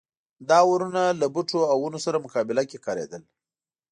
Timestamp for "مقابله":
2.25-2.63